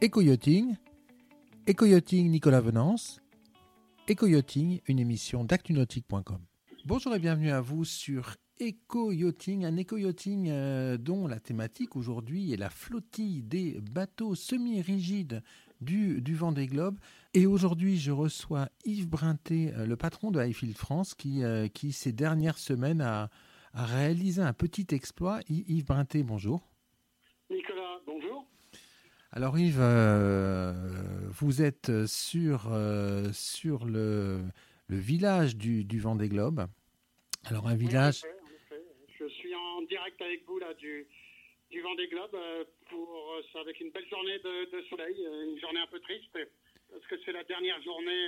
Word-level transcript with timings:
Éco-yachting, 0.00 0.76
Éco-yachting 1.66 2.30
Nicolas 2.30 2.60
Venance, 2.60 3.20
Éco-yachting, 4.06 4.80
une 4.86 5.00
émission 5.00 5.42
d'actunautique.com. 5.42 6.38
Bonjour 6.84 7.16
et 7.16 7.18
bienvenue 7.18 7.50
à 7.50 7.60
vous 7.60 7.84
sur 7.84 8.36
Éco-yachting, 8.60 9.64
un 9.64 9.76
éco-yachting 9.76 10.50
euh, 10.50 10.98
dont 10.98 11.26
la 11.26 11.40
thématique 11.40 11.96
aujourd'hui 11.96 12.52
est 12.52 12.56
la 12.56 12.70
flottille 12.70 13.42
des 13.42 13.80
bateaux 13.90 14.36
semi-rigides 14.36 15.42
du, 15.80 16.22
du 16.22 16.36
Vendée 16.36 16.68
Globe. 16.68 17.00
Et 17.34 17.46
aujourd'hui, 17.46 17.98
je 17.98 18.12
reçois 18.12 18.68
Yves 18.84 19.08
Brinté, 19.08 19.72
euh, 19.74 19.84
le 19.84 19.96
patron 19.96 20.30
de 20.30 20.38
Highfield 20.38 20.78
France, 20.78 21.16
qui, 21.16 21.42
euh, 21.42 21.66
qui 21.66 21.90
ces 21.90 22.12
dernières 22.12 22.58
semaines 22.58 23.00
a, 23.00 23.30
a 23.74 23.84
réalisé 23.84 24.42
un 24.42 24.52
petit 24.52 24.86
exploit. 24.92 25.40
Yves 25.48 25.86
Brinté, 25.86 26.22
bonjour. 26.22 26.68
Nicolas, 27.50 27.98
bonjour. 28.06 28.46
Alors 29.32 29.58
Yves, 29.58 29.80
euh, 29.80 30.72
vous 31.30 31.60
êtes 31.62 32.06
sur, 32.06 32.72
euh, 32.72 33.30
sur 33.32 33.84
le, 33.84 34.40
le 34.88 34.96
village 34.96 35.56
du, 35.56 35.84
du 35.84 36.00
Vendée 36.00 36.28
Globe. 36.28 36.66
Alors 37.44 37.68
un 37.68 37.76
village, 37.76 38.22
Oui, 38.24 38.30
en 38.30 38.46
effet, 38.54 38.74
en 38.74 38.76
effet. 38.76 38.84
Je 39.18 39.28
suis 39.28 39.54
en 39.54 39.82
direct 39.82 40.20
avec 40.22 40.44
vous 40.46 40.58
là 40.58 40.72
du, 40.74 41.06
du 41.70 41.80
Vendée 41.82 42.08
Globe 42.08 42.34
euh, 42.34 42.64
pour 42.88 43.34
avec 43.60 43.80
une 43.80 43.90
belle 43.90 44.08
journée 44.08 44.38
de, 44.38 44.76
de 44.76 44.82
soleil, 44.88 45.16
une 45.52 45.58
journée 45.60 45.80
un 45.80 45.86
peu 45.86 46.00
triste 46.00 46.36
parce 46.90 47.06
que 47.06 47.16
c'est 47.24 47.32
la 47.32 47.44
dernière 47.44 47.80
journée 47.82 48.26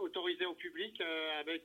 autorisée 0.00 0.44
au 0.44 0.54
public 0.54 1.00
avec 1.40 1.62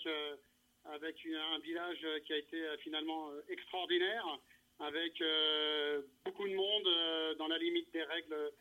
avec 0.86 1.26
une- 1.26 1.36
un 1.36 1.60
village 1.60 1.98
qui 2.26 2.34
a 2.34 2.38
été 2.38 2.58
finalement 2.84 3.30
extraordinaire, 3.50 4.24
avec 4.80 5.22
euh, 5.22 6.02
beaucoup 6.26 6.48
de 6.48 6.56
monde 6.56 6.88
euh, 6.88 7.36
dans 7.36 7.48
la 7.48 7.58
limite 7.58 7.92
des 7.94 8.04
règles 8.04 8.52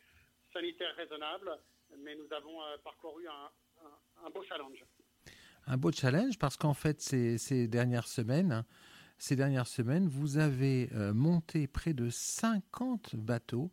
sanitaires 0.53 0.95
raisonnables, 0.95 1.51
mais 2.03 2.15
nous 2.15 2.33
avons 2.35 2.61
euh, 2.61 2.77
parcouru 2.83 3.27
un, 3.27 4.29
beau 4.29 4.43
challenge. 4.43 4.83
un 5.67 5.77
beau 5.77 5.91
challenge 5.91 6.39
parce 6.39 6.57
qu'en 6.57 6.73
fait 6.73 7.01
ces, 7.01 7.67
dernières 7.67 8.07
semaines, 8.07 8.63
ces 9.17 9.35
dernières 9.35 9.67
semaines, 9.67 10.07
vous 10.07 10.37
avez 10.37 10.89
monté 11.13 11.67
près 11.67 11.93
de 11.93 12.09
50 12.09 13.15
bateaux, 13.15 13.71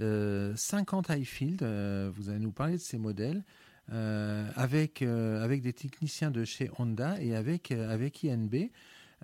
euh, 0.00 0.54
50 0.56 1.10
Highfield. 1.10 1.62
vous 1.62 2.28
allez 2.30 2.40
nous 2.40 2.52
parler 2.52 2.74
de 2.74 2.82
ces 2.82 2.98
modèles. 2.98 3.44
avec, 3.88 5.02
avec 5.02 5.60
des 5.60 5.72
techniciens 5.72 6.30
de 6.30 6.44
chez 6.44 6.70
Honda 6.78 7.20
et 7.20 7.34
avec, 7.34 7.70
avec 7.70 8.24
INB. 8.24 8.70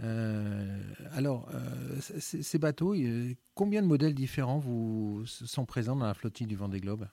Euh, 0.05 0.79
alors, 1.13 1.49
euh, 1.55 2.01
ces 2.01 2.59
bateaux, 2.59 2.95
combien 3.55 3.83
de 3.83 3.87
modèles 3.87 4.15
différents 4.15 4.59
vous 4.59 5.27
sont 5.27 5.67
présents 5.67 5.97
dans 5.97 6.07
la 6.07 6.15
flottille 6.15 6.47
du 6.47 6.57
Vendée 6.57 6.81
Globe? 6.81 7.09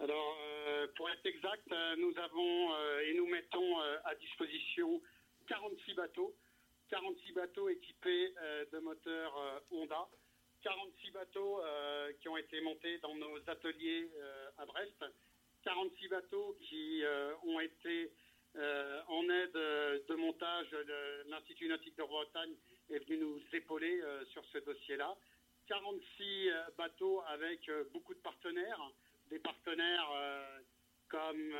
Alors, 0.00 0.36
euh, 0.66 0.86
pour 0.96 1.08
être 1.10 1.24
exact, 1.26 1.68
nous 1.98 2.12
avons 2.18 2.76
et 3.06 3.14
nous 3.14 3.26
mettons 3.26 3.78
à 4.04 4.14
disposition 4.16 5.00
46 5.46 5.94
bateaux, 5.94 6.34
46 6.90 7.32
bateaux 7.32 7.68
équipés 7.68 8.34
de 8.72 8.78
moteurs 8.80 9.62
Honda, 9.70 10.08
46 10.62 11.10
bateaux 11.12 11.60
qui 12.20 12.28
ont 12.28 12.36
été 12.36 12.60
montés 12.62 12.98
dans 12.98 13.14
nos 13.14 13.38
ateliers 13.46 14.10
à 14.58 14.66
Brest, 14.66 15.04
46 15.62 16.08
bateaux 16.08 16.56
qui 16.60 17.02
ont 17.46 17.60
été 17.60 18.12
en 18.56 19.28
aide. 19.30 19.57
Nautique 21.68 21.96
de 21.96 22.02
Bretagne 22.02 22.54
est 22.90 22.98
venu 23.06 23.18
nous 23.18 23.40
épauler 23.52 24.00
euh, 24.00 24.24
sur 24.26 24.44
ce 24.46 24.58
dossier-là. 24.58 25.14
46 25.68 26.48
euh, 26.48 26.62
bateaux 26.76 27.22
avec 27.28 27.68
euh, 27.68 27.84
beaucoup 27.92 28.14
de 28.14 28.20
partenaires 28.20 28.80
des 29.30 29.38
partenaires 29.38 30.10
comme 31.08 31.54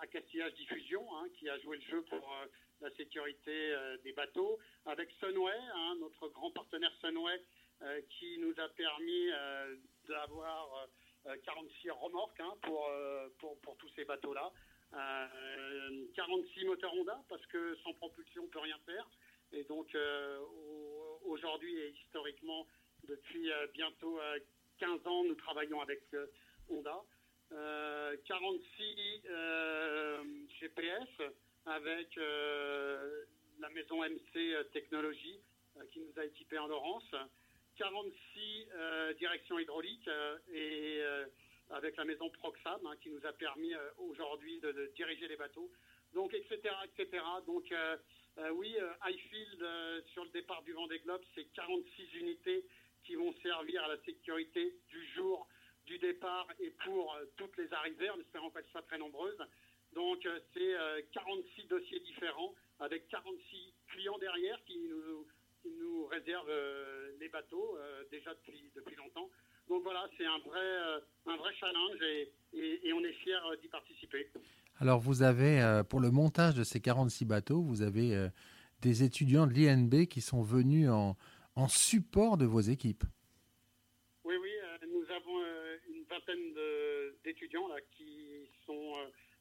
Accastillage 0.00 0.54
Diffusion, 0.54 1.06
hein, 1.16 1.26
qui 1.34 1.50
a 1.50 1.58
joué 1.58 1.76
le 1.76 1.82
jeu 1.82 2.02
pour 2.04 2.34
la 2.80 2.90
sécurité 2.92 3.76
des 4.02 4.14
bateaux, 4.14 4.58
avec 4.86 5.10
Sunway, 5.20 5.52
hein, 5.52 5.96
notre 6.00 6.28
grand 6.28 6.50
partenaire 6.50 6.90
Sunway, 7.02 7.44
qui 8.08 8.38
nous 8.38 8.54
a 8.58 8.70
permis 8.70 9.28
d'avoir 10.08 10.88
euh, 11.26 11.36
46 11.44 11.90
remorques 11.90 12.40
hein, 12.40 12.54
pour, 12.62 12.90
pour, 13.38 13.60
pour 13.60 13.76
tous 13.76 13.90
ces 13.96 14.06
bateaux-là. 14.06 14.50
Euh, 14.92 16.06
46 16.16 16.64
moteurs 16.64 16.92
Honda, 16.94 17.22
parce 17.28 17.44
que 17.46 17.76
sans 17.84 17.92
propulsion, 17.94 18.42
on 18.42 18.46
ne 18.46 18.50
peut 18.50 18.58
rien 18.58 18.78
faire. 18.86 19.08
Et 19.52 19.64
donc, 19.64 19.94
euh, 19.94 20.38
au- 20.40 21.20
aujourd'hui 21.24 21.74
et 21.78 21.88
historiquement, 21.90 22.66
depuis 23.08 23.50
euh, 23.50 23.66
bientôt 23.74 24.20
euh, 24.20 24.38
15 24.78 25.06
ans, 25.06 25.24
nous 25.24 25.34
travaillons 25.34 25.80
avec 25.80 26.02
euh, 26.14 26.26
Honda. 26.68 27.00
Euh, 27.52 28.16
46 28.26 29.22
euh, 29.28 30.22
GPS 30.60 31.08
avec 31.66 32.16
euh, 32.18 33.24
la 33.58 33.68
maison 33.70 34.02
MC 34.04 34.36
euh, 34.36 34.62
Technologies 34.72 35.40
euh, 35.76 35.84
qui 35.92 36.00
nous 36.00 36.12
a 36.20 36.24
équipés 36.24 36.58
en 36.58 36.68
Laurence. 36.68 37.12
46 37.76 38.68
euh, 38.74 39.14
directions 39.14 39.58
hydrauliques 39.58 40.06
euh, 40.08 40.38
et 40.52 40.98
euh, 41.00 41.24
avec 41.70 41.96
la 41.96 42.04
maison 42.04 42.30
Proxam 42.30 42.80
hein, 42.86 42.94
qui 43.02 43.10
nous 43.10 43.24
a 43.26 43.32
permis 43.32 43.74
euh, 43.74 43.90
aujourd'hui 43.98 44.60
de 44.60 44.92
diriger 44.94 45.26
les 45.28 45.36
bateaux. 45.36 45.70
Donc, 46.14 46.34
etc., 46.34 46.60
etc. 46.84 47.22
Donc, 47.46 47.70
euh, 47.72 47.96
euh, 48.38 48.50
oui, 48.50 48.74
euh, 48.78 48.90
Highfield, 49.02 50.04
sur 50.12 50.24
le 50.24 50.30
départ 50.30 50.62
du 50.62 50.72
Vendée 50.72 50.98
Globe, 51.00 51.22
c'est 51.34 51.44
46 51.54 52.14
unités 52.14 52.64
qui 53.04 53.14
vont 53.14 53.32
servir 53.42 53.84
à 53.84 53.88
la 53.88 53.98
sécurité 54.02 54.74
du 54.88 55.06
jour 55.14 55.46
du 55.86 55.98
départ 55.98 56.46
et 56.58 56.70
pour 56.84 57.16
toutes 57.36 57.56
les 57.56 57.72
arrivées, 57.72 58.10
en 58.10 58.20
espérant 58.20 58.50
qu'elles 58.50 58.66
soient 58.70 58.82
très 58.82 58.98
nombreuses. 58.98 59.38
Donc, 59.92 60.26
c'est 60.54 60.74
euh, 60.74 61.00
46 61.12 61.64
dossiers 61.64 62.00
différents 62.00 62.54
avec 62.78 63.08
46 63.08 63.74
clients 63.88 64.18
derrière 64.18 64.62
qui 64.64 64.78
nous, 64.78 65.26
qui 65.62 65.70
nous 65.70 66.06
réservent 66.06 66.52
les 67.18 67.28
bateaux 67.28 67.76
déjà 68.10 68.32
depuis, 68.34 68.70
depuis 68.74 68.96
longtemps. 68.96 69.28
Donc 69.68 69.82
voilà, 69.82 70.08
c'est 70.16 70.24
un 70.26 70.38
vrai, 70.38 71.00
un 71.26 71.36
vrai 71.36 71.54
challenge 71.56 72.00
et, 72.02 72.32
et- 72.54 72.88
et 72.88 72.92
on 72.94 73.04
est 73.04 73.12
fiers 73.12 73.38
d'y 73.60 73.68
participer. 73.68 74.28
Alors, 74.82 74.98
vous 74.98 75.22
avez, 75.22 75.60
euh, 75.60 75.84
pour 75.84 76.00
le 76.00 76.10
montage 76.10 76.54
de 76.54 76.64
ces 76.64 76.80
46 76.80 77.26
bateaux, 77.26 77.60
vous 77.60 77.82
avez 77.82 78.16
euh, 78.16 78.28
des 78.80 79.02
étudiants 79.02 79.46
de 79.46 79.52
l'INB 79.52 80.06
qui 80.06 80.22
sont 80.22 80.40
venus 80.40 80.88
en, 80.88 81.18
en 81.54 81.68
support 81.68 82.38
de 82.38 82.46
vos 82.46 82.60
équipes. 82.60 83.04
Oui, 84.24 84.34
oui, 84.40 84.48
euh, 84.48 84.86
nous 84.90 85.04
avons 85.12 85.38
une 85.90 86.02
vingtaine 86.04 86.54
d'étudiants 87.22 87.68
qui 87.90 88.48
sont 88.64 88.94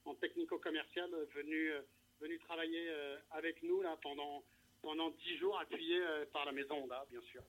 en 0.04 0.14
technico-commercial 0.16 1.10
venus, 1.34 1.72
venus 2.20 2.42
travailler 2.42 2.90
avec 3.32 3.64
nous 3.64 3.82
là 3.82 3.98
pendant 4.04 4.44
pendant 4.82 5.10
dix 5.10 5.38
jours, 5.38 5.60
appuyés 5.60 6.02
par 6.32 6.46
la 6.46 6.54
maison 6.54 6.84
Honda, 6.84 7.06
bien 7.10 7.20
sûr, 7.32 7.44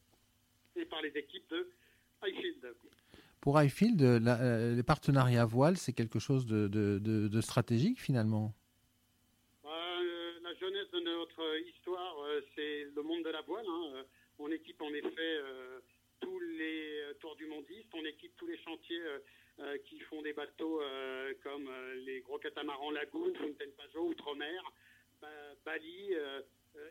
et 0.75 0.85
par 0.85 1.01
les 1.01 1.17
équipes 1.17 1.49
de 1.51 1.71
Highfield. 2.23 2.75
Pour 3.41 3.57
Highfield, 3.57 4.03
euh, 4.03 4.21
euh, 4.27 4.75
les 4.75 4.83
partenariats 4.83 5.47
voile, 5.47 5.77
c'est 5.79 5.95
quelque 5.95 6.19
chose 6.19 6.45
de, 6.47 7.41
stratégique 7.41 7.99
finalement? 7.99 8.53
Euh, 9.65 9.69
la 10.43 10.55
jeunesse 10.55 10.91
de 10.93 11.01
notre 11.01 11.59
histoire, 11.67 12.17
c'est 12.55 12.85
le 12.95 13.03
monde 13.03 13.25
de 13.25 13.31
la 13.31 13.41
voile. 13.43 13.65
hein. 13.67 14.05
On 14.39 14.51
équipe 14.51 14.81
en 14.83 14.93
effet 14.93 15.39
tous 16.21 16.39
les 16.39 17.03
tours 17.21 17.37
du 17.37 17.47
mondiste, 17.47 17.89
on 17.95 18.05
équipe 18.05 18.33
tous 18.37 18.47
les 18.47 18.59
chantiers 18.59 19.03
qui 19.85 20.01
font 20.01 20.23
des 20.23 20.33
bateaux 20.33 20.81
comme 21.43 21.69
les 22.07 22.21
gros 22.21 22.39
catamarans 22.39 22.91
Lagoon, 22.91 23.35
Fontaine 23.35 23.73
Pajot, 23.73 24.09
Outre-mer, 24.09 24.73
Ba- 25.21 25.29
Bali 25.67 26.15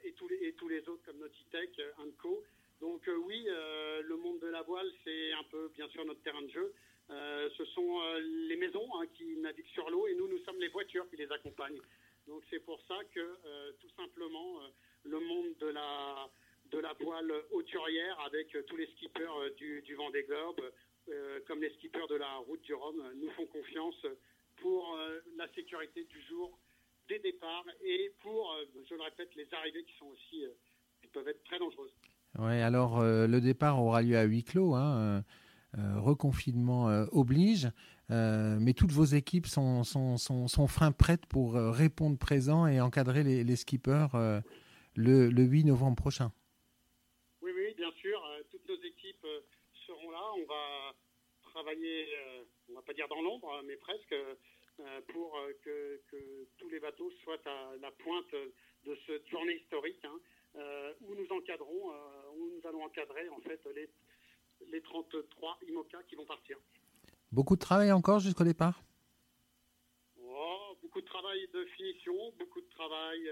et, 0.04 0.14
tous 0.14 0.28
les, 0.68 0.80
autres 0.90 1.04
comme 1.06 1.18
Nautitech, 1.18 1.82
Anco. 1.98 2.44
Donc 2.82 3.10
oui, 3.26 3.46
le 3.48 4.16
monde 4.18 4.40
de 4.42 4.48
la 4.48 4.62
voile, 4.62 4.90
c'est 5.04 5.29
un 5.40 5.44
peu 5.44 5.70
bien 5.76 5.88
sûr 5.90 6.06
notre 6.06 6.22
terrain 6.22 6.42
de 6.42 6.50
jeu. 6.50 6.74
Euh, 7.10 7.50
ce 7.58 7.66
sont 7.66 8.02
euh, 8.02 8.20
les 8.48 8.56
maisons 8.56 8.88
hein, 8.96 9.06
qui 9.16 9.38
naviguent 9.38 9.74
sur 9.74 9.90
l'eau 9.90 10.08
et 10.08 10.14
nous, 10.14 10.28
nous 10.28 10.38
sommes 10.40 10.60
les 10.60 10.68
voitures 10.68 11.10
qui 11.10 11.18
les 11.18 11.32
accompagnent. 11.32 11.82
Donc 12.28 12.44
c'est 12.50 12.60
pour 12.60 12.80
ça 12.88 12.98
que 13.14 13.20
euh, 13.20 13.72
tout 13.80 13.90
simplement 13.98 14.62
le 15.04 15.20
monde 15.20 15.58
de 15.60 15.68
la 15.68 16.30
de 16.66 16.78
la 16.78 16.94
voile 16.94 17.34
hauturière 17.52 18.20
avec 18.20 18.56
tous 18.68 18.78
les 18.78 18.86
skippers 18.92 19.50
du, 19.58 19.82
du 19.82 19.96
Vendée 19.96 20.22
Globe, 20.22 20.62
comme 21.48 21.64
les 21.64 21.72
skippers 21.72 22.06
de 22.08 22.14
la 22.14 22.36
route 22.36 22.62
du 22.62 22.76
Rhum, 22.76 23.12
nous 23.16 23.32
font 23.32 23.48
confiance 23.48 24.06
pour 24.58 24.96
la 25.36 25.48
sécurité 25.56 26.04
du 26.04 26.22
jour 26.28 26.60
des 27.08 27.18
départs 27.18 27.66
et 27.82 28.14
pour, 28.22 28.56
je 28.88 28.94
le 28.94 29.02
répète, 29.02 29.34
les 29.34 29.52
arrivées 29.52 29.84
qui 29.84 29.98
sont 29.98 30.10
aussi 30.10 30.44
qui 31.02 31.08
peuvent 31.08 31.28
être 31.28 31.44
très 31.46 31.58
dangereuses. 31.58 31.96
Ouais, 32.38 32.62
alors 32.62 33.00
euh, 33.00 33.26
le 33.28 33.42
départ 33.42 33.82
aura 33.82 34.02
lieu 34.02 34.18
à 34.18 34.24
huis 34.24 34.44
clos, 34.44 34.76
hein, 34.76 34.98
euh, 34.98 35.22
euh, 35.80 36.00
reconfinement 36.00 36.86
oblige, 37.12 37.70
mais 38.10 38.74
toutes 38.74 38.92
vos 38.92 39.06
équipes 39.06 39.48
sont, 39.48 39.84
sont, 39.84 40.18
sont, 40.18 40.48
sont 40.48 40.68
fin 40.68 40.92
prêtes 40.92 41.26
pour 41.28 41.54
répondre 41.54 42.18
présent 42.18 42.66
et 42.66 42.82
encadrer 42.82 43.24
les, 43.24 43.56
skippers 43.56 44.08
le, 44.96 45.30
le 45.30 45.44
8 45.44 45.66
novembre 45.66 45.96
prochain. 45.96 46.32
Oui, 47.44 47.52
oui, 47.56 47.74
bien 47.78 47.92
sûr. 47.92 48.20
toutes 48.50 48.68
nos 48.68 48.82
équipes 48.84 49.28
seront 49.86 50.10
là. 50.10 50.24
On 50.38 50.46
va 50.48 50.94
travaillé, 51.52 52.08
on 52.72 52.74
va 52.74 52.82
pas 52.82 52.94
dire 52.94 53.08
dans 53.10 53.22
l'ombre, 53.22 53.62
mais 53.68 53.76
presque, 53.76 54.16
pour 55.10 55.38
que, 55.64 56.02
tous 56.58 56.70
les 56.70 56.80
bateaux 56.80 57.12
soient 57.24 57.46
à 57.46 57.76
la 57.80 57.92
pointe 57.92 58.34
de 58.86 58.98
cette 59.06 59.28
journée 59.30 59.58
historique, 59.58 60.04
hein, 60.04 60.20
où 60.56 61.16
nous 61.16 61.28
encadrons, 61.32 61.92
où 62.36 62.50
nous 62.50 62.68
allons 62.68 62.84
encadrer 62.84 63.30
en 63.30 63.40
fait 63.40 63.62
les, 63.76 63.90
les 64.72 64.82
33 64.82 65.60
IMOCA 65.68 66.04
qui 66.04 66.16
vont 66.16 66.26
partir. 66.26 66.58
Beaucoup 67.32 67.56
de 67.56 67.62
travail 67.62 67.92
encore 67.92 68.20
jusqu'au 68.20 68.44
départ? 68.44 68.82
Oh, 70.22 70.76
Beaucoup 70.82 71.02
de 71.02 71.06
travail 71.06 71.48
de 71.54 71.66
finition, 71.66 72.34
beaucoup 72.38 72.62
de 72.62 72.70
travail 72.70 73.30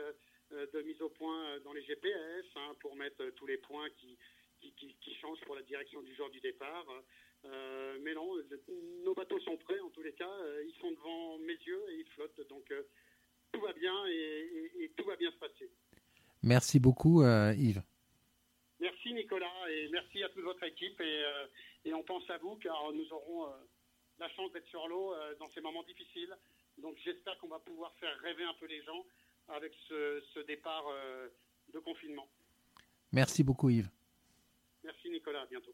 euh, 0.54 0.66
de 0.74 0.82
mise 0.82 1.02
au 1.02 1.10
point 1.10 1.46
euh, 1.46 1.60
dans 1.60 1.74
les 1.74 1.84
GPS 1.84 2.46
hein, 2.56 2.74
pour 2.80 2.96
mettre 2.96 3.22
euh, 3.22 3.32
tous 3.32 3.46
les 3.48 3.58
points 3.58 3.90
qui, 3.98 4.18
qui, 4.62 5.14
changent 5.20 5.42
pour 5.42 5.56
la 5.56 5.62
direction 5.62 6.02
du 6.02 6.16
jour 6.16 6.30
du 6.30 6.40
départ. 6.40 6.86
mais 8.02 8.14
non, 8.14 8.36
nos 9.04 9.14
bateaux 9.14 9.40
sont 9.42 9.58
prêts 9.58 9.80
en 9.80 9.90
tous 9.90 10.02
les 10.02 10.14
cas. 10.14 10.36
ils 10.66 10.76
sont 10.80 10.92
devant 10.92 11.38
mes 11.40 11.54
yeux 11.54 11.84
et 11.90 12.00
ils 12.00 12.08
flottent. 12.08 12.48
Donc 12.50 12.72
tout 13.52 13.62
va 13.62 13.74
bien 13.74 14.06
et, 14.08 14.92
tout 14.96 15.06
va 15.06 15.16
bien 15.16 15.32
se 15.32 15.38
passer. 15.38 15.70
Merci 16.44 16.80
beaucoup 16.80 17.24
Yves. 17.24 17.82
Merci 18.80 19.14
Nicolas 19.14 19.70
et 19.70 19.90
merci 19.90 20.24
à 20.24 20.30
toute 20.30 20.44
votre 20.44 20.64
équipe 20.64 21.00
et, 21.02 21.24
et 21.86 21.94
on 21.94 22.04
pense 22.04 22.30
à 22.30 22.38
vous 22.38 22.56
car 22.58 22.92
nous 22.94 23.12
aurons 23.12 23.52
la 24.20 24.30
chance 24.30 24.52
d'être 24.52 24.68
sur 24.68 24.88
l'eau 24.88 25.14
euh, 25.14 25.36
dans 25.40 25.48
ces 25.48 25.62
moments 25.62 25.84
difficiles. 25.84 26.36
Donc 26.78 26.96
j'espère 27.04 27.38
qu'on 27.40 27.48
va 27.48 27.60
pouvoir 27.60 27.94
faire 28.00 28.16
rêver 28.20 28.44
un 28.44 28.54
peu 28.60 28.66
les 28.68 28.84
gens 28.84 29.06
avec 29.50 29.74
ce, 29.88 30.46
départ 30.46 30.86
euh, 30.88 31.28
de 31.74 31.80
confinement. 31.80 32.28
Merci 33.12 33.44
beaucoup 33.44 33.70
Yves. 33.70 33.90
Merci 34.84 35.10
Nicolas, 35.10 35.42
à 35.42 35.46
bientôt. 35.46 35.74